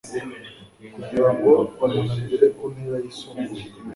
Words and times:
kugirango 0.99 1.49
umuntu 1.85 2.13
agere 2.19 2.45
ku 2.55 2.63
ntera 2.73 2.97
yisumbuye 3.03 3.63